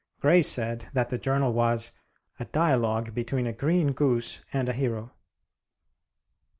[0.19, 1.91] Gray said the journal was
[2.39, 5.11] "a dialogue between a green goose and a hero."